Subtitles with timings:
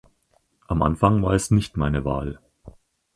[0.65, 2.39] Am Anfang war es nicht meine Wahl.